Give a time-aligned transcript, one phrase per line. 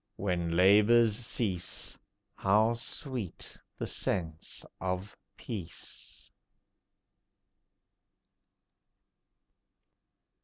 [0.15, 1.95] When labours cease,
[2.33, 6.31] How sweet the sense of peace!